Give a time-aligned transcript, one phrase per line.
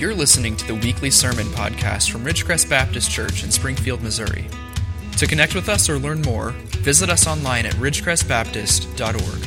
[0.00, 4.46] You're listening to the weekly sermon podcast from Ridgecrest Baptist Church in Springfield, Missouri.
[5.18, 9.46] To connect with us or learn more, visit us online at ridgecrestbaptist.org.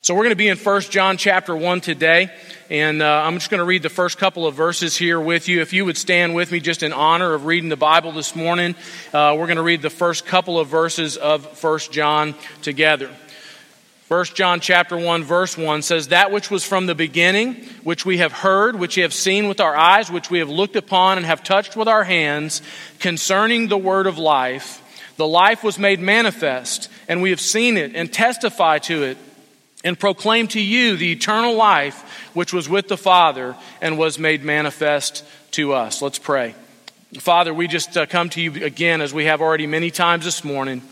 [0.00, 2.30] So we're going to be in 1 John chapter 1 today,
[2.70, 5.60] and uh, I'm just going to read the first couple of verses here with you.
[5.60, 8.74] If you would stand with me just in honor of reading the Bible this morning,
[9.12, 13.10] uh, we're going to read the first couple of verses of 1 John together.
[14.08, 17.54] 1 John chapter 1 verse 1 says that which was from the beginning
[17.84, 20.76] which we have heard which we have seen with our eyes which we have looked
[20.76, 22.62] upon and have touched with our hands
[23.00, 24.82] concerning the word of life
[25.18, 29.18] the life was made manifest and we have seen it and testify to it
[29.84, 34.42] and proclaim to you the eternal life which was with the Father and was made
[34.42, 36.02] manifest to us.
[36.02, 36.54] Let's pray.
[37.18, 40.44] Father we just uh, come to you again as we have already many times this
[40.44, 40.82] morning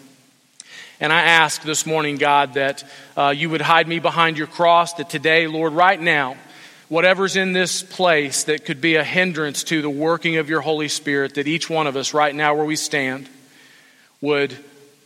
[0.98, 2.82] and I ask this morning, God, that
[3.16, 6.36] uh, you would hide me behind your cross, that today, Lord, right now,
[6.88, 10.88] whatever's in this place that could be a hindrance to the working of your Holy
[10.88, 13.28] Spirit, that each one of us, right now where we stand,
[14.22, 14.56] would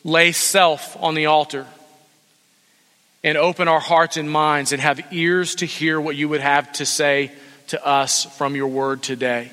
[0.05, 1.67] lay self on the altar
[3.25, 6.71] and open our hearts and minds and have ears to hear what you would have
[6.73, 7.33] to say
[7.67, 9.51] to us from your word today.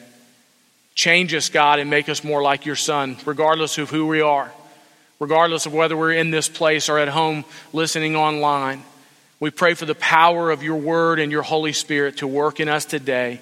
[0.94, 4.52] Change us, God, and make us more like your Son, regardless of who we are
[5.20, 8.84] regardless of whether we're in this place or at home listening online.
[9.40, 12.70] We pray for the power of your word and your Holy Spirit to work in
[12.70, 13.40] us today.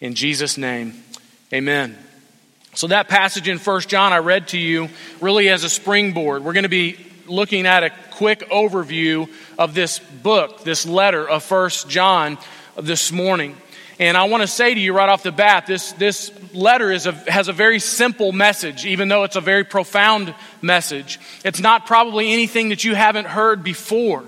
[0.00, 1.02] In Jesus' name,
[1.52, 1.96] amen.
[2.74, 4.88] So, that passage in 1 John I read to you
[5.20, 6.42] really as a springboard.
[6.42, 11.48] We're going to be looking at a quick overview of this book, this letter of
[11.48, 12.38] 1 John
[12.80, 13.56] this morning.
[13.98, 17.06] And I want to say to you right off the bat, this, this letter is
[17.06, 21.20] a, has a very simple message, even though it's a very profound message.
[21.44, 24.24] It's not probably anything that you haven't heard before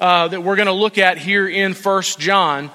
[0.00, 2.70] uh, that we're going to look at here in First John,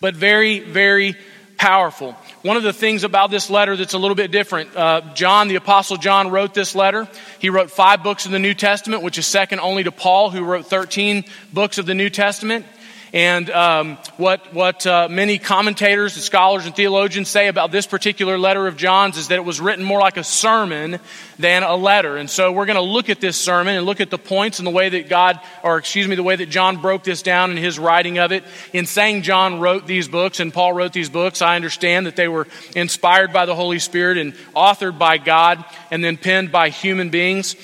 [0.00, 1.16] but very, very
[1.58, 2.12] powerful.
[2.42, 5.54] One of the things about this letter that's a little bit different, uh, John, the
[5.56, 7.06] Apostle John, wrote this letter.
[7.38, 10.42] He wrote five books of the New Testament, which is second only to Paul, who
[10.42, 12.66] wrote 13 books of the New Testament.
[13.12, 18.38] And um, what, what uh, many commentators and scholars and theologians say about this particular
[18.38, 20.98] letter of John's is that it was written more like a sermon
[21.38, 22.16] than a letter.
[22.16, 24.66] And so we're going to look at this sermon and look at the points and
[24.66, 27.58] the way that God, or excuse me, the way that John broke this down in
[27.58, 28.44] his writing of it.
[28.72, 32.28] In saying John wrote these books and Paul wrote these books, I understand that they
[32.28, 37.10] were inspired by the Holy Spirit and authored by God and then penned by human
[37.10, 37.56] beings.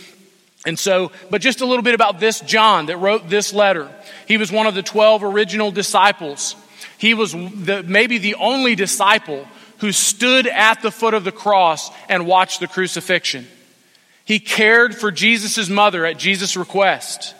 [0.67, 3.91] And so, but just a little bit about this John that wrote this letter.
[4.27, 6.57] He was one of the 12 original disciples.
[6.99, 9.47] He was the, maybe the only disciple
[9.79, 13.47] who stood at the foot of the cross and watched the crucifixion.
[14.25, 17.35] He cared for Jesus' mother at Jesus' request.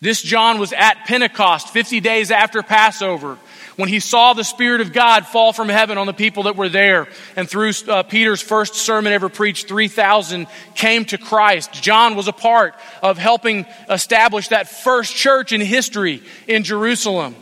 [0.00, 3.38] This John was at Pentecost 50 days after Passover
[3.80, 6.68] when he saw the Spirit of God fall from heaven on the people that were
[6.68, 7.08] there.
[7.34, 11.72] And through uh, Peter's first sermon ever preached, 3,000 came to Christ.
[11.72, 17.34] John was a part of helping establish that first church in history in Jerusalem.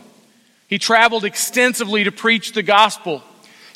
[0.68, 3.22] He traveled extensively to preach the gospel.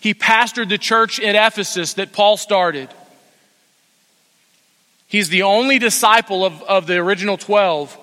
[0.01, 2.89] He pastored the church at Ephesus that Paul started.
[5.09, 7.99] He's the only disciple of, of the original 12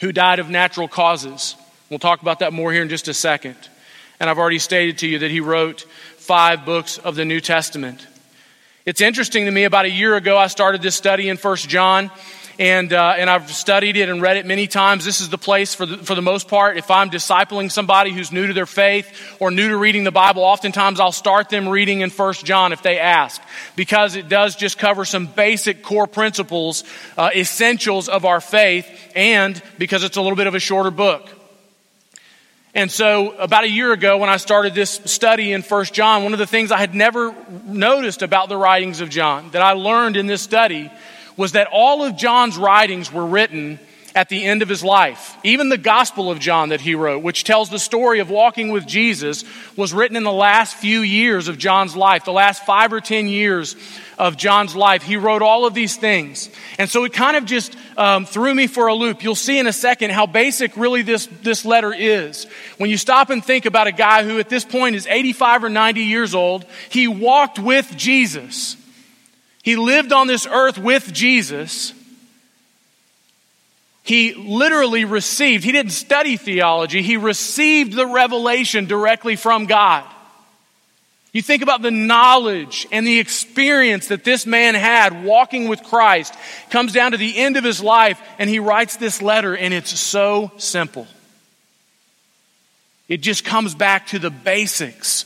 [0.00, 1.56] who died of natural causes.
[1.90, 3.56] We'll talk about that more here in just a second.
[4.22, 8.06] And I've already stated to you that he wrote five books of the New Testament.
[8.86, 12.08] It's interesting to me, about a year ago, I started this study in First John,
[12.56, 15.04] and, uh, and I've studied it and read it many times.
[15.04, 18.30] This is the place, for the, for the most part, if I'm discipling somebody who's
[18.30, 22.02] new to their faith or new to reading the Bible, oftentimes I'll start them reading
[22.02, 23.42] in First John if they ask,
[23.74, 26.84] because it does just cover some basic core principles,
[27.18, 31.28] uh, essentials of our faith, and because it's a little bit of a shorter book.
[32.74, 36.32] And so, about a year ago, when I started this study in First John, one
[36.32, 37.34] of the things I had never
[37.66, 40.90] noticed about the writings of John that I learned in this study
[41.36, 43.78] was that all of John's writings were written
[44.14, 45.36] at the end of his life.
[45.42, 48.86] Even the Gospel of John that he wrote, which tells the story of walking with
[48.86, 49.44] Jesus,
[49.76, 53.28] was written in the last few years of John's life, the last five or ten
[53.28, 53.76] years
[54.18, 55.02] of John's life.
[55.02, 56.50] He wrote all of these things.
[56.78, 59.22] And so it kind of just um, threw me for a loop.
[59.22, 62.44] You'll see in a second how basic really this, this letter is.
[62.78, 65.68] When you stop and think about a guy who at this point is 85 or
[65.68, 68.76] 90 years old, he walked with Jesus.
[69.62, 71.94] He lived on this earth with Jesus.
[74.02, 80.04] He literally received, he didn't study theology, he received the revelation directly from God.
[81.32, 86.34] You think about the knowledge and the experience that this man had walking with Christ,
[86.68, 89.98] comes down to the end of his life, and he writes this letter, and it's
[89.98, 91.06] so simple.
[93.08, 95.24] It just comes back to the basics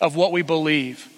[0.00, 1.08] of what we believe.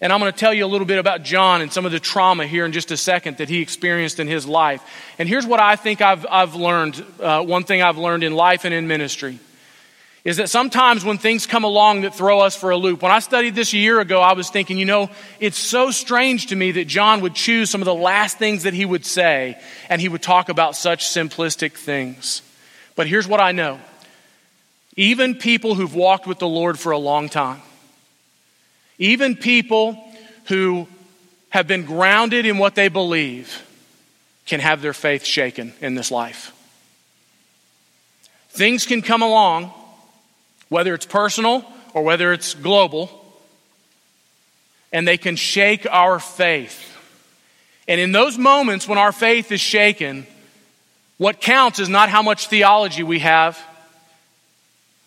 [0.00, 2.00] And I'm going to tell you a little bit about John and some of the
[2.00, 4.82] trauma here in just a second that he experienced in his life.
[5.18, 8.64] And here's what I think I've, I've learned uh, one thing I've learned in life
[8.64, 9.38] and in ministry
[10.24, 13.20] is that sometimes when things come along that throw us for a loop, when I
[13.20, 15.10] studied this a year ago, I was thinking, you know,
[15.40, 18.74] it's so strange to me that John would choose some of the last things that
[18.74, 22.42] he would say and he would talk about such simplistic things.
[22.96, 23.80] But here's what I know
[24.96, 27.62] even people who've walked with the Lord for a long time,
[28.98, 30.04] even people
[30.46, 30.88] who
[31.50, 33.64] have been grounded in what they believe,
[34.46, 36.52] can have their faith shaken in this life.
[38.50, 39.72] Things can come along,
[40.68, 43.10] whether it's personal or whether it's global,
[44.92, 46.96] and they can shake our faith.
[47.86, 50.26] And in those moments when our faith is shaken,
[51.16, 53.58] what counts is not how much theology we have,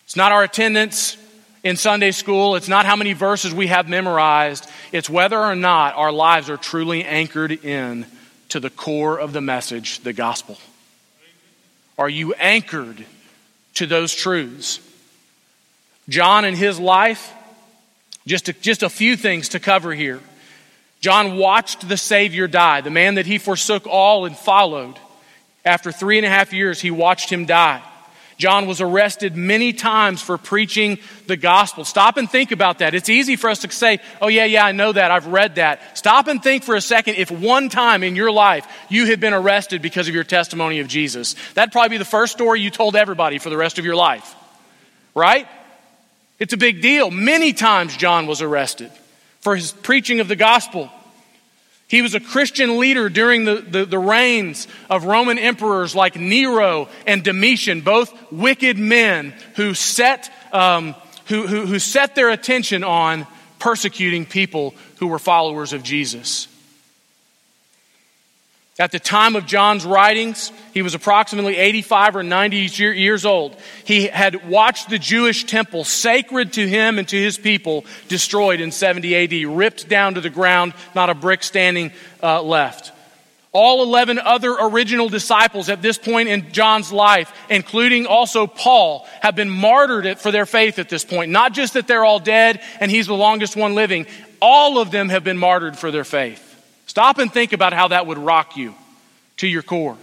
[0.04, 1.16] it's not our attendance
[1.62, 2.56] in Sunday school.
[2.56, 4.68] It's not how many verses we have memorized.
[4.90, 8.06] It's whether or not our lives are truly anchored in
[8.50, 10.58] to the core of the message, the gospel.
[11.98, 13.04] Are you anchored
[13.74, 14.80] to those truths?
[16.08, 17.32] John and his life,
[18.26, 20.20] just a, just a few things to cover here.
[21.00, 24.96] John watched the Savior die, the man that he forsook all and followed.
[25.64, 27.82] After three and a half years, he watched him die.
[28.38, 31.84] John was arrested many times for preaching the gospel.
[31.84, 32.94] Stop and think about that.
[32.94, 35.12] It's easy for us to say, oh, yeah, yeah, I know that.
[35.12, 35.96] I've read that.
[35.96, 39.34] Stop and think for a second if one time in your life you had been
[39.34, 41.36] arrested because of your testimony of Jesus.
[41.54, 44.34] That'd probably be the first story you told everybody for the rest of your life.
[45.14, 45.46] Right?
[46.42, 47.08] It's a big deal.
[47.08, 48.90] Many times John was arrested
[49.42, 50.90] for his preaching of the gospel.
[51.86, 56.88] He was a Christian leader during the, the, the, reigns of Roman emperors like Nero
[57.06, 60.96] and Domitian, both wicked men who set, um,
[61.26, 63.24] who, who, who set their attention on
[63.60, 66.48] persecuting people who were followers of Jesus.
[68.78, 73.54] At the time of John's writings, he was approximately 85 or 90 years old.
[73.84, 78.72] He had watched the Jewish temple, sacred to him and to his people, destroyed in
[78.72, 81.92] 70 AD, ripped down to the ground, not a brick standing
[82.22, 82.92] uh, left.
[83.54, 89.36] All 11 other original disciples at this point in John's life, including also Paul, have
[89.36, 91.30] been martyred for their faith at this point.
[91.30, 94.06] Not just that they're all dead and he's the longest one living,
[94.40, 96.51] all of them have been martyred for their faith.
[96.92, 98.74] Stop and think about how that would rock you
[99.38, 99.96] to your core.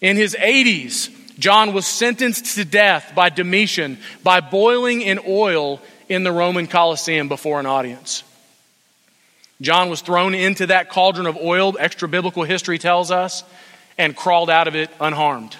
[0.00, 1.10] In his 80s,
[1.40, 7.26] John was sentenced to death by Domitian by boiling in oil in the Roman Colosseum
[7.26, 8.22] before an audience.
[9.60, 13.42] John was thrown into that cauldron of oil, extra biblical history tells us,
[13.98, 15.56] and crawled out of it unharmed.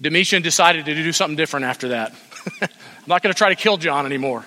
[0.00, 2.14] Domitian decided to do something different after that.
[2.62, 2.68] I'm
[3.06, 4.46] not going to try to kill John anymore.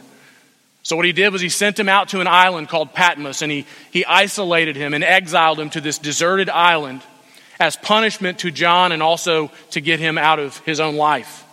[0.84, 3.52] So, what he did was he sent him out to an island called Patmos and
[3.52, 7.02] he, he isolated him and exiled him to this deserted island
[7.60, 11.46] as punishment to John and also to get him out of his own life.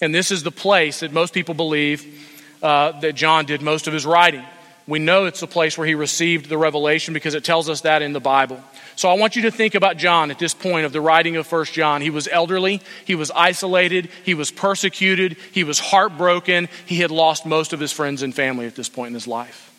[0.00, 2.26] And this is the place that most people believe
[2.62, 4.44] uh, that John did most of his writing.
[4.86, 8.00] We know it's the place where he received the revelation because it tells us that
[8.00, 8.62] in the Bible.
[9.00, 11.46] So I want you to think about John at this point of the writing of
[11.46, 12.02] First John.
[12.02, 17.46] He was elderly, he was isolated, he was persecuted, he was heartbroken, he had lost
[17.46, 19.72] most of his friends and family at this point in his life.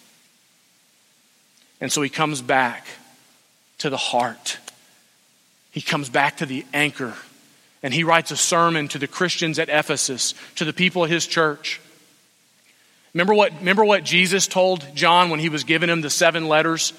[1.80, 2.88] And so he comes back
[3.78, 4.58] to the heart.
[5.70, 7.14] He comes back to the anchor.
[7.84, 11.28] And he writes a sermon to the Christians at Ephesus, to the people of his
[11.28, 11.80] church.
[13.14, 16.94] Remember what, remember what Jesus told John when he was giving him the seven letters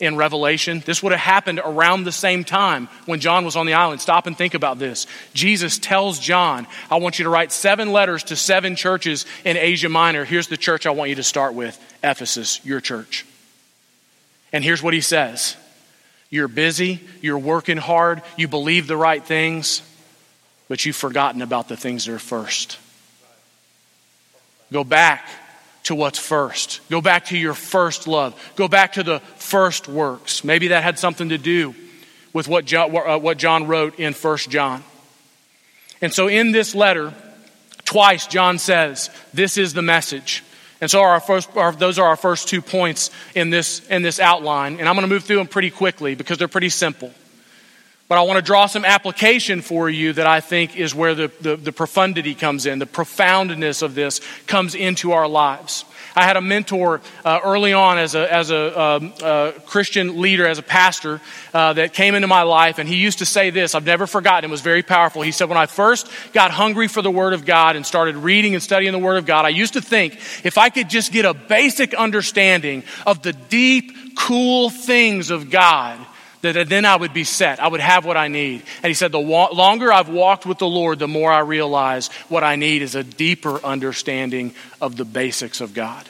[0.00, 0.82] in Revelation.
[0.84, 4.00] This would have happened around the same time when John was on the island.
[4.00, 5.06] Stop and think about this.
[5.34, 9.88] Jesus tells John, I want you to write seven letters to seven churches in Asia
[9.88, 10.24] Minor.
[10.24, 13.24] Here's the church I want you to start with Ephesus, your church.
[14.52, 15.56] And here's what he says
[16.30, 19.82] You're busy, you're working hard, you believe the right things,
[20.68, 22.78] but you've forgotten about the things that are first.
[24.72, 25.28] Go back
[25.84, 26.80] to what's first.
[26.90, 28.40] Go back to your first love.
[28.56, 30.44] Go back to the first works.
[30.44, 31.74] Maybe that had something to do
[32.32, 34.82] with what John, uh, what John wrote in First John.
[36.00, 37.12] And so in this letter,
[37.84, 40.42] twice John says, This is the message.
[40.80, 44.18] And so our first, our, those are our first two points in this, in this
[44.18, 44.80] outline.
[44.80, 47.12] And I'm going to move through them pretty quickly because they're pretty simple.
[48.12, 51.32] But I want to draw some application for you that I think is where the,
[51.40, 55.86] the, the profundity comes in, the profoundness of this comes into our lives.
[56.14, 60.46] I had a mentor uh, early on as a, as a, um, uh, Christian leader,
[60.46, 61.22] as a pastor,
[61.54, 63.74] uh, that came into my life, and he used to say this.
[63.74, 64.50] I've never forgotten.
[64.50, 65.22] It was very powerful.
[65.22, 68.52] He said, When I first got hungry for the Word of God and started reading
[68.52, 71.24] and studying the Word of God, I used to think if I could just get
[71.24, 75.98] a basic understanding of the deep, cool things of God,
[76.42, 77.60] that then I would be set.
[77.60, 78.62] I would have what I need.
[78.82, 82.44] And he said, the longer I've walked with the Lord, the more I realize what
[82.44, 86.06] I need is a deeper understanding of the basics of God.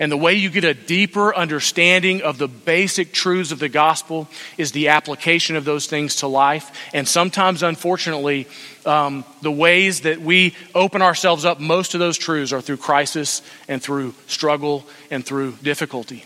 [0.00, 4.28] And the way you get a deeper understanding of the basic truths of the gospel
[4.56, 6.70] is the application of those things to life.
[6.94, 8.46] And sometimes, unfortunately,
[8.86, 13.42] um, the ways that we open ourselves up most of those truths are through crisis
[13.66, 16.24] and through struggle and through difficulty.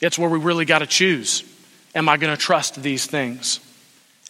[0.00, 1.44] It's where we really got to choose.
[1.94, 3.60] Am I going to trust these things?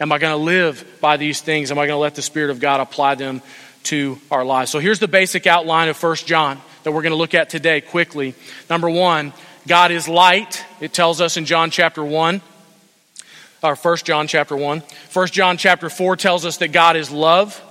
[0.01, 1.71] Am I going to live by these things?
[1.71, 3.43] Am I going to let the Spirit of God apply them
[3.85, 4.71] to our lives?
[4.71, 7.83] So here's the basic outline of 1 John that we're going to look at today
[7.83, 8.35] quickly.
[8.71, 9.35] Number one,
[9.69, 10.65] God is light.
[10.81, 12.41] It tells us in John chapter 1,
[13.63, 14.83] or 1 John chapter 1.
[15.13, 17.63] 1 John chapter 4 tells us that God is love.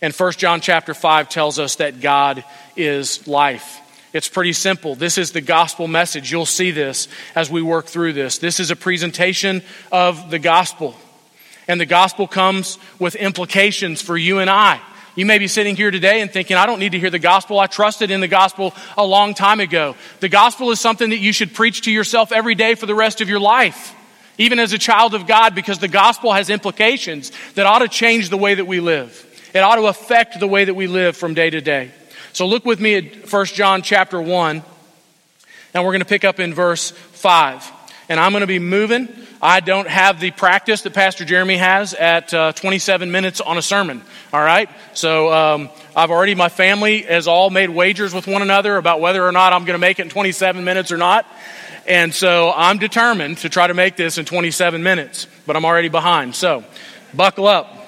[0.00, 2.44] And 1 John chapter 5 tells us that God
[2.76, 3.81] is life.
[4.12, 4.94] It's pretty simple.
[4.94, 6.30] This is the gospel message.
[6.30, 8.38] You'll see this as we work through this.
[8.38, 10.94] This is a presentation of the gospel.
[11.66, 14.80] And the gospel comes with implications for you and I.
[15.14, 17.58] You may be sitting here today and thinking, I don't need to hear the gospel.
[17.58, 19.94] I trusted in the gospel a long time ago.
[20.20, 23.20] The gospel is something that you should preach to yourself every day for the rest
[23.20, 23.94] of your life,
[24.38, 28.30] even as a child of God, because the gospel has implications that ought to change
[28.30, 29.26] the way that we live.
[29.54, 31.92] It ought to affect the way that we live from day to day.
[32.32, 34.62] So look with me at 1 John chapter 1,
[35.74, 37.70] and we're going to pick up in verse 5.
[38.08, 39.08] And I'm going to be moving.
[39.42, 43.62] I don't have the practice that Pastor Jeremy has at uh, 27 minutes on a
[43.62, 44.02] sermon.
[44.32, 44.70] All right?
[44.94, 49.22] So um, I've already, my family has all made wagers with one another about whether
[49.26, 51.26] or not I'm going to make it in 27 minutes or not.
[51.86, 55.88] And so I'm determined to try to make this in 27 minutes, but I'm already
[55.88, 56.34] behind.
[56.34, 56.64] So
[57.12, 57.81] buckle up.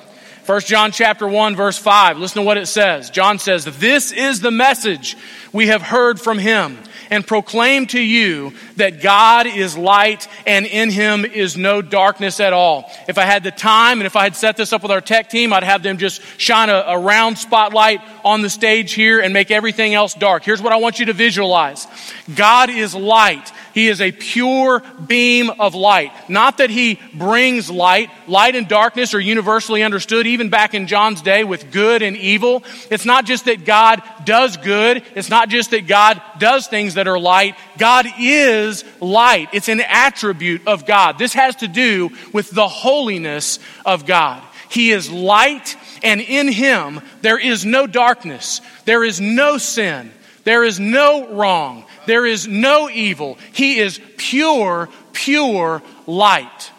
[0.46, 2.18] 1 John chapter 1 verse 5.
[2.18, 3.08] Listen to what it says.
[3.08, 5.16] John says, "This is the message
[5.52, 6.78] we have heard from him
[7.10, 12.52] and proclaim to you that God is light and in him is no darkness at
[12.52, 15.00] all." If I had the time and if I had set this up with our
[15.00, 19.20] tech team, I'd have them just shine a, a round spotlight on the stage here
[19.20, 20.44] and make everything else dark.
[20.44, 21.86] Here's what I want you to visualize.
[22.34, 26.12] God is light he is a pure beam of light.
[26.30, 28.08] Not that he brings light.
[28.28, 32.62] Light and darkness are universally understood, even back in John's day, with good and evil.
[32.88, 35.02] It's not just that God does good.
[35.16, 37.56] It's not just that God does things that are light.
[37.76, 38.63] God is
[39.00, 39.48] light.
[39.52, 41.18] It's an attribute of God.
[41.18, 44.42] This has to do with the holiness of God.
[44.68, 48.60] He is light, and in him there is no darkness.
[48.84, 50.10] There is no sin.
[50.44, 51.84] There is no wrong.
[52.06, 53.38] There is no evil.
[53.52, 56.70] He is pure, pure light.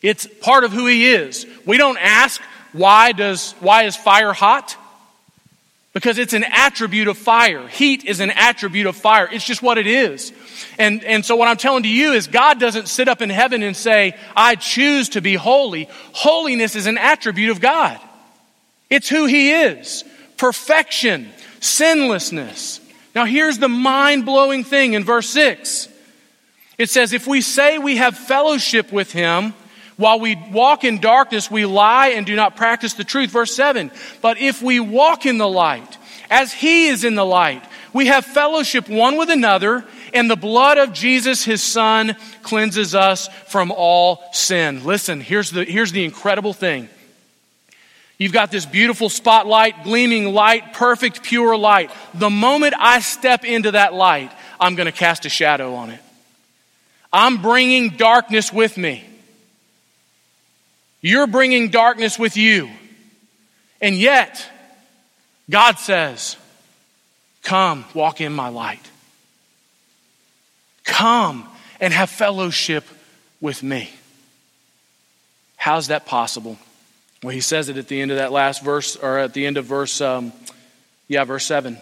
[0.00, 1.46] It's part of who he is.
[1.66, 2.40] We don't ask
[2.72, 4.76] why does why is fire hot?
[5.92, 7.68] Because it's an attribute of fire.
[7.68, 9.28] Heat is an attribute of fire.
[9.30, 10.32] It's just what it is.
[10.78, 13.62] And, and so what I'm telling to you is God doesn't sit up in heaven
[13.62, 15.88] and say, I choose to be holy.
[16.12, 18.00] Holiness is an attribute of God.
[18.88, 20.04] It's who He is.
[20.38, 21.28] Perfection,
[21.60, 22.80] sinlessness.
[23.14, 25.88] Now, here's the mind blowing thing in verse 6.
[26.78, 29.54] It says, If we say we have fellowship with him,
[30.02, 33.30] while we walk in darkness, we lie and do not practice the truth.
[33.30, 33.90] Verse 7.
[34.20, 35.96] But if we walk in the light,
[36.28, 40.76] as he is in the light, we have fellowship one with another, and the blood
[40.76, 44.84] of Jesus, his son, cleanses us from all sin.
[44.84, 46.88] Listen, here's the, here's the incredible thing.
[48.18, 51.90] You've got this beautiful spotlight, gleaming light, perfect, pure light.
[52.14, 56.00] The moment I step into that light, I'm going to cast a shadow on it.
[57.12, 59.04] I'm bringing darkness with me.
[61.02, 62.70] You're bringing darkness with you.
[63.80, 64.48] And yet,
[65.50, 66.36] God says,
[67.42, 68.88] Come, walk in my light.
[70.84, 71.48] Come
[71.80, 72.84] and have fellowship
[73.40, 73.90] with me.
[75.56, 76.56] How's that possible?
[77.22, 79.56] Well, he says it at the end of that last verse, or at the end
[79.56, 80.32] of verse, um,
[81.08, 81.76] yeah, verse 7.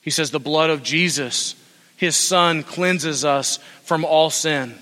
[0.00, 1.54] He says, The blood of Jesus,
[1.96, 4.74] his son, cleanses us from all sin.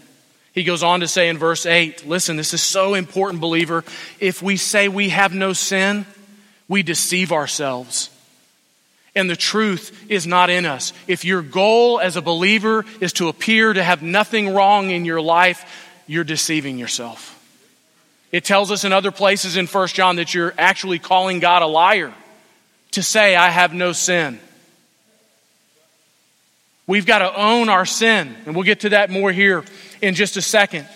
[0.55, 3.85] He goes on to say in verse 8, listen, this is so important, believer.
[4.21, 6.07] If we say we have no sin,
[6.69, 8.09] we deceive ourselves.
[9.17, 10.93] And the truth is not in us.
[11.09, 15.21] If your goal as a believer is to appear to have nothing wrong in your
[15.21, 17.33] life, you're deceiving yourself.
[18.31, 21.67] It tells us in other places in 1 John that you're actually calling God a
[21.67, 22.13] liar
[22.93, 24.41] to say, I have no sin.
[26.87, 29.65] We've got to own our sin, and we'll get to that more here
[30.03, 30.87] in just a second.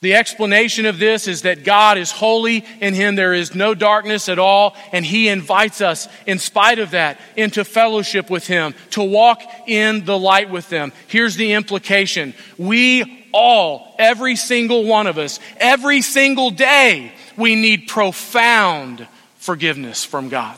[0.00, 2.64] The explanation of this is that God is holy.
[2.80, 4.76] In Him there is no darkness at all.
[4.92, 10.04] And He invites us, in spite of that, into fellowship with Him, to walk in
[10.04, 10.92] the light with them.
[11.08, 12.34] Here's the implication.
[12.56, 19.06] We all, every single one of us, every single day, we need profound
[19.38, 20.56] forgiveness from God.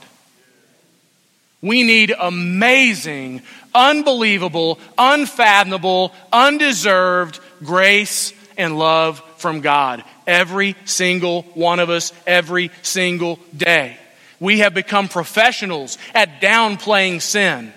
[1.63, 3.43] We need amazing,
[3.75, 10.05] unbelievable, unfathomable, undeserved grace and love from God.
[10.27, 13.97] Every single one of us, every single day.
[14.39, 17.73] We have become professionals at downplaying sin.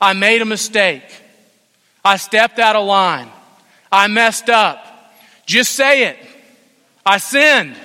[0.00, 1.04] I made a mistake.
[2.04, 3.28] I stepped out of line.
[3.90, 4.84] I messed up.
[5.46, 6.16] Just say it.
[7.06, 7.76] I sinned.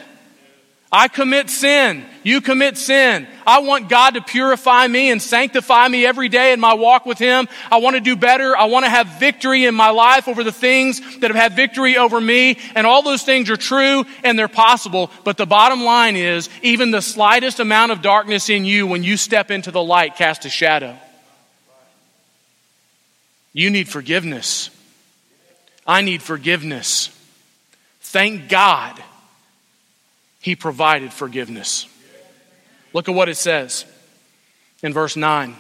[0.98, 2.04] I commit sin.
[2.24, 3.28] You commit sin.
[3.46, 7.20] I want God to purify me and sanctify me every day in my walk with
[7.20, 7.48] Him.
[7.72, 8.58] I want to do better.
[8.58, 11.98] I want to have victory in my life over the things that have had victory
[11.98, 12.58] over me.
[12.74, 15.12] And all those things are true and they're possible.
[15.24, 19.18] But the bottom line is, even the slightest amount of darkness in you when you
[19.18, 20.98] step into the light casts a shadow.
[23.54, 24.72] You need forgiveness.
[25.86, 27.16] I need forgiveness.
[28.02, 29.00] Thank God
[30.48, 31.88] he provided forgiveness.
[32.94, 33.84] Look at what it says
[34.82, 35.54] in verse 9.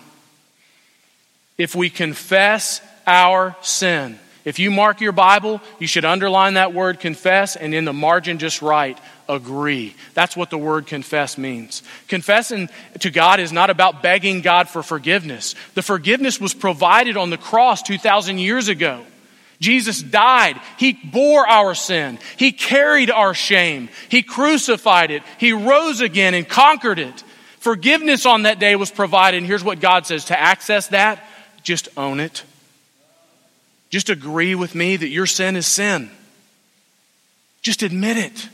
[1.58, 7.02] If we confess our sin, if you mark your Bible, you should underline that word
[7.02, 9.94] confess and in the margin just write agree.
[10.14, 11.84] That's what the word confess means.
[12.08, 12.70] Confessing
[13.02, 15.54] to God is not about begging God for forgiveness.
[15.74, 19.04] The forgiveness was provided on the cross 2,000 years ago.
[19.60, 20.60] Jesus died.
[20.78, 22.20] He bore our sin.
[22.38, 23.90] He carried our shame.
[24.10, 25.24] He crucified it.
[25.40, 27.24] He rose again and conquered it.
[27.60, 29.38] Forgiveness on that day was provided.
[29.38, 31.28] And here's what God says to access that,
[31.64, 32.44] just own it.
[33.90, 36.12] Just agree with me that your sin is sin.
[37.62, 38.50] Just admit it.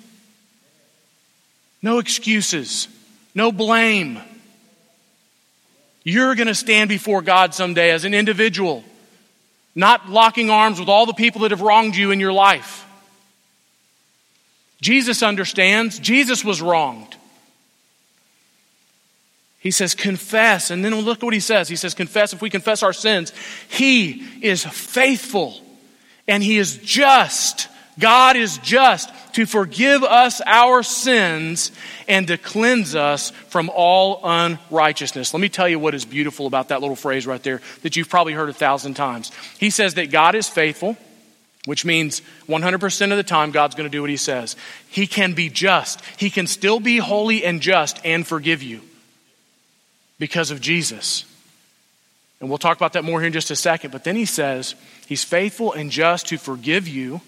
[1.81, 2.87] No excuses,
[3.35, 4.19] no blame.
[6.05, 8.83] You're going to stand before God someday as an individual
[9.75, 12.85] not locking arms with all the people that have wronged you in your life.
[14.81, 15.97] Jesus understands.
[15.99, 17.15] Jesus was wronged.
[19.59, 20.71] He says, confess.
[20.71, 21.69] And then look at what he says.
[21.69, 22.33] He says, confess.
[22.33, 23.31] If we confess our sins,
[23.69, 25.55] he is faithful
[26.27, 27.69] and he is just.
[27.99, 31.71] God is just to forgive us our sins
[32.07, 35.33] and to cleanse us from all unrighteousness.
[35.33, 38.09] Let me tell you what is beautiful about that little phrase right there that you've
[38.09, 39.31] probably heard a thousand times.
[39.59, 40.97] He says that God is faithful,
[41.65, 44.55] which means 100% of the time God's going to do what He says.
[44.89, 48.81] He can be just, He can still be holy and just and forgive you
[50.19, 51.25] because of Jesus.
[52.39, 53.91] And we'll talk about that more here in just a second.
[53.91, 54.75] But then He says,
[55.07, 57.21] He's faithful and just to forgive you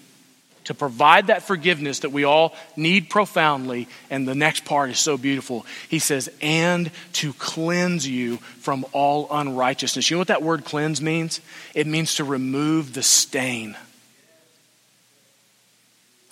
[0.66, 3.88] to provide that forgiveness that we all need profoundly.
[4.10, 5.64] And the next part is so beautiful.
[5.88, 10.10] He says, and to cleanse you from all unrighteousness.
[10.10, 11.40] You know what that word cleanse means?
[11.72, 13.76] It means to remove the stain.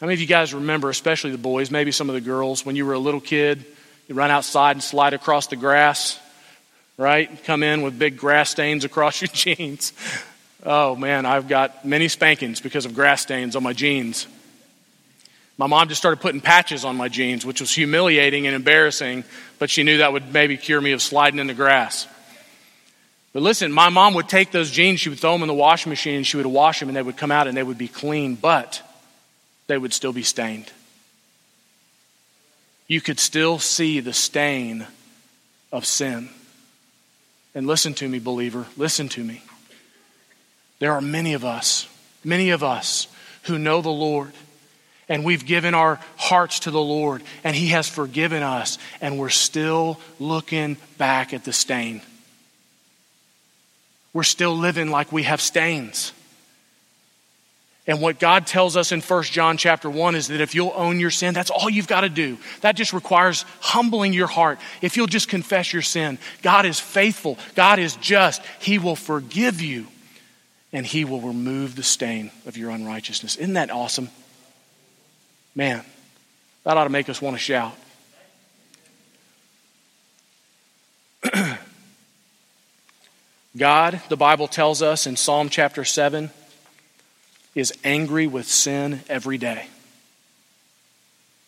[0.01, 2.75] How many of you guys remember, especially the boys, maybe some of the girls, when
[2.75, 3.65] you were a little kid,
[4.09, 6.19] you run outside and slide across the grass,
[6.97, 7.31] right?
[7.45, 9.93] Come in with big grass stains across your jeans.
[10.65, 14.27] Oh man, I've got many spankings because of grass stains on my jeans.
[15.57, 19.25] My mom just started putting patches on my jeans, which was humiliating and embarrassing,
[19.59, 22.09] but she knew that would maybe cure me of sliding in the grass.
[23.33, 25.91] But listen, my mom would take those jeans, she would throw them in the washing
[25.91, 27.89] machine, and she would wash them, and they would come out and they would be
[27.89, 28.83] clean, but
[29.67, 30.73] they would still be stained.
[32.89, 34.87] You could still see the stain
[35.73, 36.31] of sin.
[37.55, 39.43] And listen to me, believer, listen to me.
[40.79, 41.89] There are many of us,
[42.25, 43.09] many of us
[43.45, 44.33] who know the Lord
[45.09, 49.29] and we've given our hearts to the Lord and He has forgiven us and we're
[49.29, 52.03] still looking back at the stain.
[54.13, 56.13] We're still living like we have stains.
[57.87, 60.99] And what God tells us in 1 John chapter 1 is that if you'll own
[60.99, 62.39] your sin, that's all you've got to do.
[62.63, 64.59] That just requires humbling your heart.
[64.81, 67.39] If you'll just confess your sin, God is faithful.
[67.55, 68.41] God is just.
[68.61, 69.87] He will forgive you
[70.75, 73.37] and he will remove the stain of your unrighteousness.
[73.37, 74.11] Isn't that awesome?
[75.55, 75.85] Man,
[76.65, 77.73] that ought to make us want to shout.
[83.57, 86.29] God, the Bible tells us in Psalm chapter 7,
[87.55, 89.69] is angry with sin every day.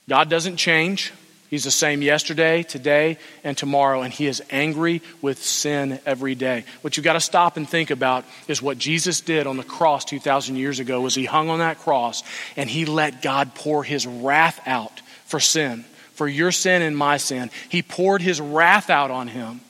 [0.09, 1.13] God doesn't change.
[1.49, 6.65] He's the same yesterday, today, and tomorrow, and he is angry with sin every day.
[6.81, 10.05] What you've got to stop and think about is what Jesus did on the cross
[10.05, 12.25] 2,000 years ago was he hung on that cross
[12.57, 17.17] and he let God pour his wrath out for sin, for your sin and my
[17.17, 17.51] sin.
[17.69, 19.61] He poured his wrath out on him.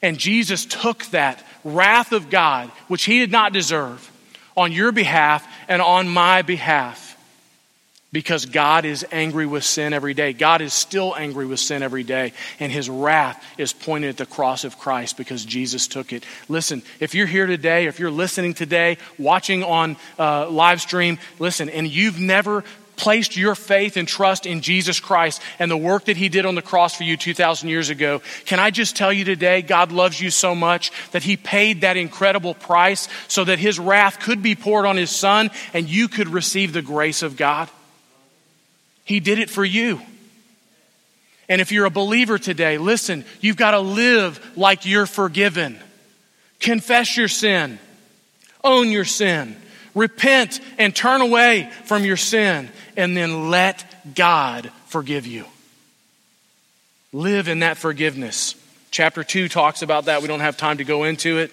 [0.00, 4.10] And Jesus took that wrath of God, which he did not deserve,
[4.56, 7.01] on your behalf and on my behalf
[8.12, 10.32] because God is angry with sin every day.
[10.34, 14.26] God is still angry with sin every day, and his wrath is pointed at the
[14.26, 16.24] cross of Christ because Jesus took it.
[16.48, 21.70] Listen, if you're here today, if you're listening today, watching on uh, live stream, listen,
[21.70, 22.64] and you've never
[22.96, 26.54] placed your faith and trust in Jesus Christ and the work that He did on
[26.54, 30.20] the cross for you 2,000 years ago, can I just tell you today, God loves
[30.20, 34.54] you so much that He paid that incredible price so that His wrath could be
[34.54, 37.70] poured on His Son and you could receive the grace of God?
[39.04, 40.00] He did it for you.
[41.48, 45.78] And if you're a believer today, listen, you've got to live like you're forgiven.
[46.60, 47.78] Confess your sin,
[48.62, 49.56] own your sin,
[49.94, 55.44] repent and turn away from your sin, and then let God forgive you.
[57.12, 58.54] Live in that forgiveness.
[58.90, 60.22] Chapter 2 talks about that.
[60.22, 61.50] We don't have time to go into it.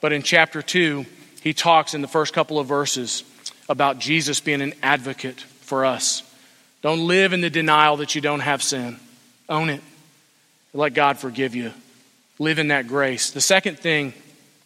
[0.00, 1.04] But in chapter 2,
[1.42, 3.22] he talks in the first couple of verses
[3.68, 6.22] about Jesus being an advocate for us.
[6.82, 8.98] Don't live in the denial that you don't have sin.
[9.48, 9.82] Own it.
[10.72, 11.72] Let God forgive you.
[12.38, 13.30] Live in that grace.
[13.30, 14.14] The second thing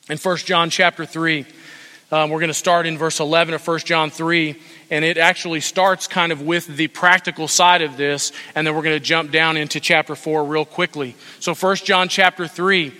[0.08, 1.44] in 1 John chapter 3,
[2.12, 4.54] um, we're going to start in verse 11 of 1 John 3,
[4.90, 8.82] and it actually starts kind of with the practical side of this, and then we're
[8.82, 11.16] going to jump down into chapter 4 real quickly.
[11.40, 12.92] So 1 John chapter 3,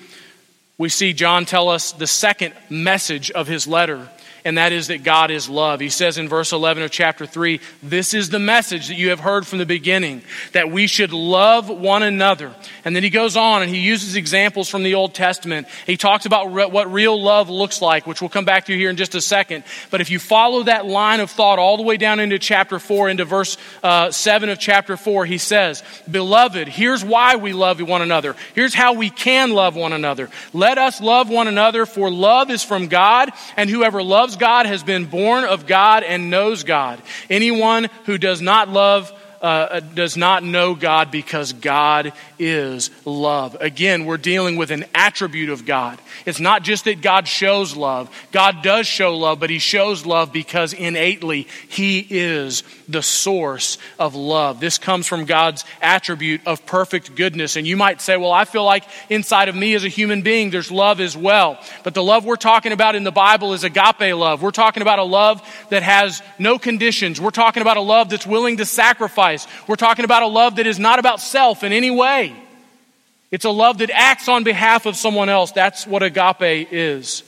[0.77, 4.09] we see John tell us the second message of his letter
[4.47, 5.81] and that is that God is love.
[5.81, 9.21] He says in verse 11 of chapter 3, This is the message that you have
[9.21, 10.21] heard from the beginning,
[10.53, 12.55] that we should love one another.
[12.85, 15.67] And then he goes on and he uses examples from the Old Testament.
[15.87, 18.91] He talks about re- what real love looks like, which we'll come back to here
[18.91, 19.65] in just a second.
[19.91, 23.09] But if you follow that line of thought all the way down into chapter 4,
[23.09, 28.03] into verse uh, 7 of chapter 4, he says, Beloved, here's why we love one
[28.03, 28.37] another.
[28.55, 30.29] Here's how we can love one another.
[30.79, 35.07] Us love one another, for love is from God, and whoever loves God has been
[35.07, 37.01] born of God and knows God.
[37.29, 39.13] Anyone who does not love
[39.45, 43.59] uh, does not know God because God is love.
[43.61, 45.99] Again, we're dealing with an attribute of God.
[46.25, 48.09] It's not just that God shows love.
[48.33, 54.15] God does show love, but He shows love because innately He is the source of
[54.15, 54.61] love.
[54.61, 57.57] This comes from God's attribute of perfect goodness.
[57.57, 60.51] And you might say, well, I feel like inside of me as a human being,
[60.51, 61.59] there's love as well.
[61.83, 64.43] But the love we're talking about in the Bible is agape love.
[64.43, 67.21] We're talking about a love that has no conditions.
[67.21, 69.47] We're talking about a love that's willing to sacrifice.
[69.67, 72.35] We're talking about a love that is not about self in any way.
[73.31, 75.51] It's a love that acts on behalf of someone else.
[75.51, 77.25] That's what agape is.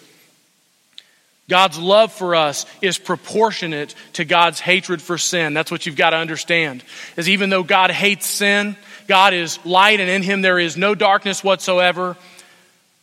[1.49, 5.55] God's love for us is proportionate to God's hatred for sin.
[5.55, 6.83] That's what you've got to understand.
[7.17, 10.95] Is even though God hates sin, God is light and in him there is no
[10.95, 12.17] darkness whatsoever.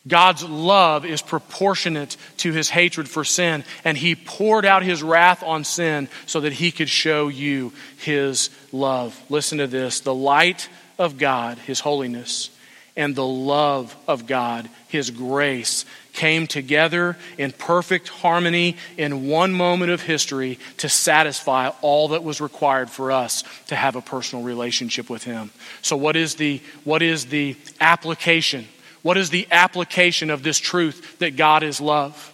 [0.05, 5.43] God's love is proportionate to his hatred for sin, and he poured out his wrath
[5.43, 9.17] on sin so that he could show you his love.
[9.29, 10.67] Listen to this the light
[10.99, 12.49] of God, his holiness,
[12.97, 19.91] and the love of God, his grace, came together in perfect harmony in one moment
[19.91, 25.09] of history to satisfy all that was required for us to have a personal relationship
[25.09, 25.51] with him.
[25.81, 28.67] So what is the what is the application?
[29.01, 32.31] What is the application of this truth that God is love?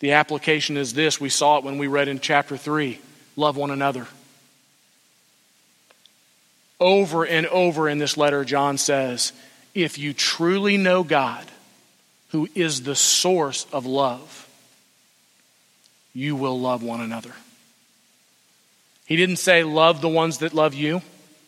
[0.00, 1.20] The application is this.
[1.20, 2.98] We saw it when we read in chapter 3
[3.36, 4.06] love one another.
[6.80, 9.32] Over and over in this letter, John says,
[9.74, 11.46] if you truly know God,
[12.32, 14.48] who is the source of love,
[16.14, 17.32] you will love one another.
[19.06, 21.02] He didn't say, love the ones that love you.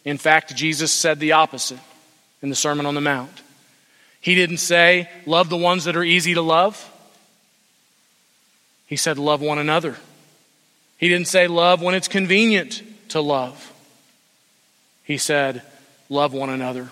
[0.04, 1.80] In fact, Jesus said the opposite
[2.42, 3.42] in the Sermon on the Mount.
[4.20, 6.90] He didn't say, love the ones that are easy to love.
[8.86, 9.96] He said, love one another.
[10.98, 13.72] He didn't say, love when it's convenient to love.
[15.04, 15.62] He said,
[16.10, 16.90] love one another.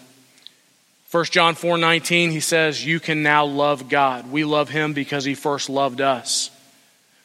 [1.12, 4.32] 1 John 4 19, he says, You can now love God.
[4.32, 6.50] We love him because he first loved us.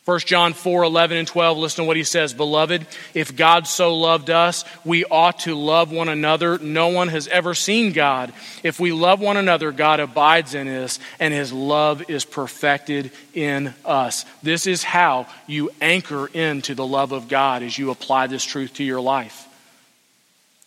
[0.04, 2.34] 1 John 4 11 and 12, listen to what he says.
[2.34, 6.58] Beloved, if God so loved us, we ought to love one another.
[6.60, 8.34] No one has ever seen God.
[8.62, 13.74] If we love one another, God abides in us, and his love is perfected in
[13.86, 14.26] us.
[14.44, 18.74] This is how you anchor into the love of God as you apply this truth
[18.76, 19.46] to your life.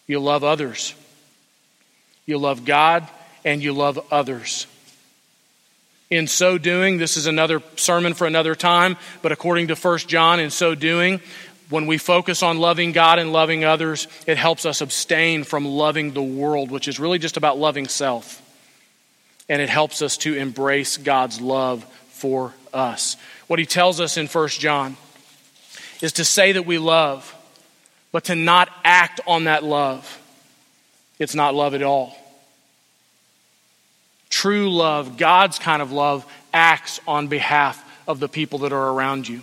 [0.06, 0.94] You love others,
[2.30, 3.06] you love God,
[3.44, 4.66] and you love others.
[6.08, 10.40] In so doing, this is another sermon for another time, but according to 1 John,
[10.40, 11.20] in so doing,
[11.68, 16.12] when we focus on loving God and loving others, it helps us abstain from loving
[16.12, 18.42] the world, which is really just about loving self.
[19.48, 23.16] And it helps us to embrace God's love for us.
[23.46, 24.96] What he tells us in 1 John
[26.02, 27.34] is to say that we love,
[28.10, 30.20] but to not act on that love.
[31.20, 32.16] It's not love at all.
[34.30, 39.28] True love, God's kind of love, acts on behalf of the people that are around
[39.28, 39.42] you.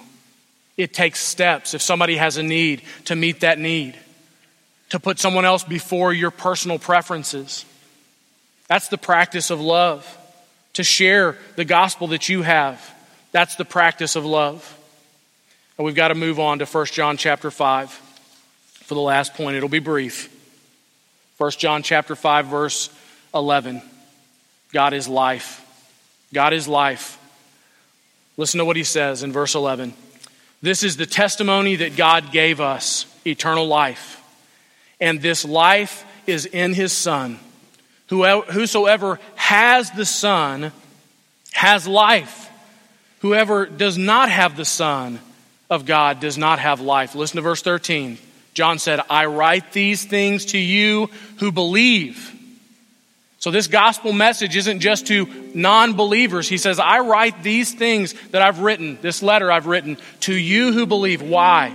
[0.78, 1.74] It takes steps.
[1.74, 3.96] If somebody has a need, to meet that need,
[4.90, 7.66] to put someone else before your personal preferences.
[8.68, 10.18] That's the practice of love.
[10.74, 12.94] To share the gospel that you have.
[13.32, 14.78] That's the practice of love.
[15.78, 17.92] And we've got to move on to 1 John chapter 5
[18.84, 19.58] for the last point.
[19.58, 20.34] It'll be brief.
[21.38, 22.90] 1 John chapter 5 verse
[23.34, 23.82] 11.
[24.72, 25.64] God is life.
[26.34, 27.20] God is life.
[28.36, 29.94] Listen to what he says in verse 11.
[30.62, 34.22] This is the testimony that God gave us eternal life.
[35.00, 37.40] And this life is in his Son.
[38.10, 40.72] Whosoever has the Son
[41.54, 42.50] has life.
[43.22, 45.20] Whoever does not have the Son
[45.70, 47.16] of God does not have life.
[47.16, 48.18] Listen to verse 13.
[48.54, 52.34] John said, I write these things to you who believe
[53.48, 56.50] so, this gospel message isn't just to non believers.
[56.50, 60.74] He says, I write these things that I've written, this letter I've written, to you
[60.74, 61.22] who believe.
[61.22, 61.74] Why?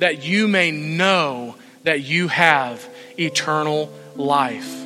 [0.00, 2.86] That you may know that you have
[3.18, 4.84] eternal life.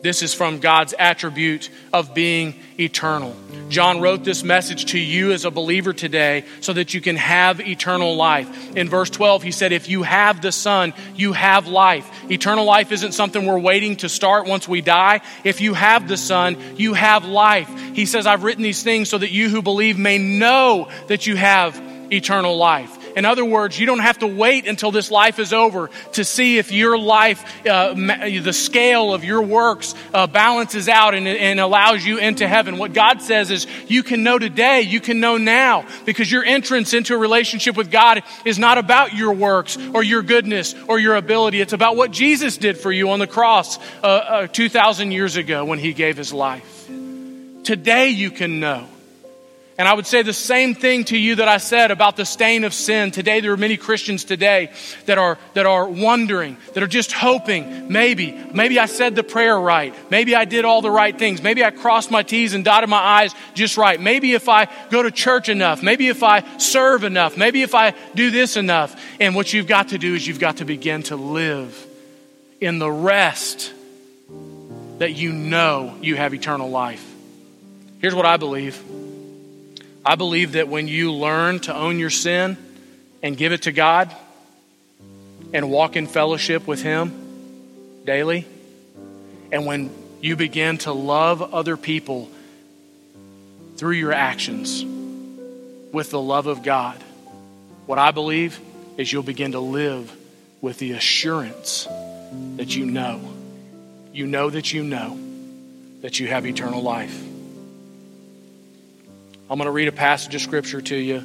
[0.00, 3.34] This is from God's attribute of being eternal.
[3.68, 7.60] John wrote this message to you as a believer today so that you can have
[7.60, 8.76] eternal life.
[8.76, 12.08] In verse 12, he said, If you have the Son, you have life.
[12.30, 15.20] Eternal life isn't something we're waiting to start once we die.
[15.42, 17.68] If you have the Son, you have life.
[17.94, 21.34] He says, I've written these things so that you who believe may know that you
[21.34, 21.76] have
[22.12, 22.97] eternal life.
[23.18, 26.58] In other words, you don't have to wait until this life is over to see
[26.58, 32.06] if your life, uh, the scale of your works uh, balances out and, and allows
[32.06, 32.78] you into heaven.
[32.78, 36.94] What God says is you can know today, you can know now, because your entrance
[36.94, 41.16] into a relationship with God is not about your works or your goodness or your
[41.16, 41.60] ability.
[41.60, 45.64] It's about what Jesus did for you on the cross uh, uh 2,000 years ago
[45.64, 46.88] when he gave his life.
[47.64, 48.86] Today you can know.
[49.78, 52.64] And I would say the same thing to you that I said about the stain
[52.64, 53.12] of sin.
[53.12, 54.72] Today, there are many Christians today
[55.06, 59.58] that are, that are wondering, that are just hoping, maybe, maybe I said the prayer
[59.58, 59.94] right.
[60.10, 61.44] Maybe I did all the right things.
[61.44, 64.00] Maybe I crossed my T's and dotted my I's just right.
[64.00, 65.80] Maybe if I go to church enough.
[65.80, 67.36] Maybe if I serve enough.
[67.36, 69.00] Maybe if I do this enough.
[69.20, 71.86] And what you've got to do is you've got to begin to live
[72.60, 73.72] in the rest
[74.98, 77.04] that you know you have eternal life.
[78.00, 78.82] Here's what I believe.
[80.04, 82.56] I believe that when you learn to own your sin
[83.22, 84.14] and give it to God
[85.52, 88.46] and walk in fellowship with Him daily,
[89.52, 92.30] and when you begin to love other people
[93.76, 94.84] through your actions
[95.92, 96.96] with the love of God,
[97.86, 98.58] what I believe
[98.96, 100.14] is you'll begin to live
[100.60, 101.86] with the assurance
[102.56, 103.20] that you know.
[104.12, 105.18] You know that you know
[106.00, 107.27] that you have eternal life.
[109.50, 111.24] I'm going to read a passage of scripture to you,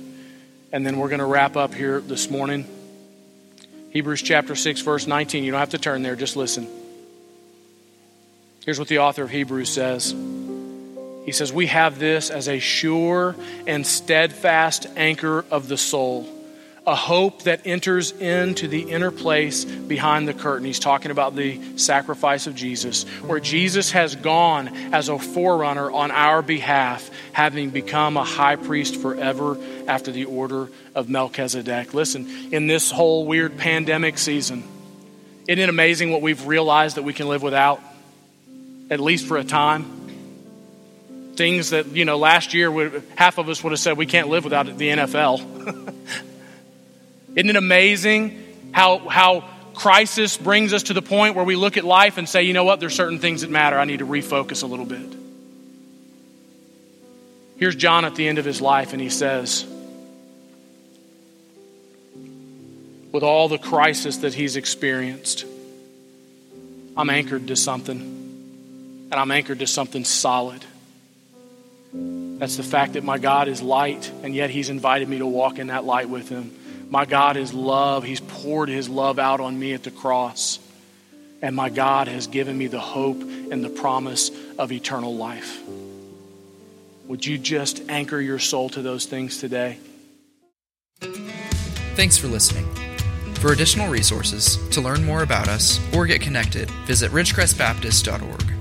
[0.71, 2.65] and then we're going to wrap up here this morning.
[3.89, 5.43] Hebrews chapter 6, verse 19.
[5.43, 6.67] You don't have to turn there, just listen.
[8.65, 10.11] Here's what the author of Hebrews says
[11.25, 13.35] He says, We have this as a sure
[13.67, 16.25] and steadfast anchor of the soul
[16.85, 20.65] a hope that enters into the inner place behind the curtain.
[20.65, 26.11] He's talking about the sacrifice of Jesus, where Jesus has gone as a forerunner on
[26.11, 31.93] our behalf, having become a high priest forever after the order of Melchizedek.
[31.93, 34.63] Listen, in this whole weird pandemic season,
[35.47, 37.81] isn't it amazing what we've realized that we can live without,
[38.89, 39.99] at least for a time?
[41.35, 44.43] Things that, you know, last year, half of us would have said we can't live
[44.43, 45.93] without the NFL.
[47.35, 51.83] Isn't it amazing how, how crisis brings us to the point where we look at
[51.83, 53.77] life and say, you know what, there's certain things that matter.
[53.77, 55.15] I need to refocus a little bit.
[57.57, 59.65] Here's John at the end of his life, and he says,
[63.11, 65.45] with all the crisis that he's experienced,
[66.97, 67.99] I'm anchored to something.
[69.11, 70.65] And I'm anchored to something solid.
[71.93, 75.59] That's the fact that my God is light, and yet he's invited me to walk
[75.59, 76.51] in that light with him.
[76.89, 78.03] My God is love.
[78.03, 80.59] He's poured his love out on me at the cross.
[81.41, 85.61] And my God has given me the hope and the promise of eternal life.
[87.07, 89.77] Would you just anchor your soul to those things today?
[91.95, 92.65] Thanks for listening.
[93.35, 98.52] For additional resources, to learn more about us, or get connected, visit ridgecrestbaptist.org.